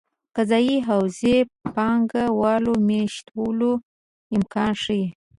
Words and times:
قضايي 0.35 0.75
حوزې 0.87 1.37
پانګه 1.73 2.23
والو 2.41 2.73
مېشتولو 2.87 3.71
امکان 4.35 4.71
ښيي. 4.83 5.05